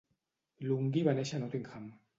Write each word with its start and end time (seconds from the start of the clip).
Lunghi 0.69 1.05
va 1.11 1.17
néixer 1.21 1.39
a 1.41 1.45
Nottingham. 1.45 1.91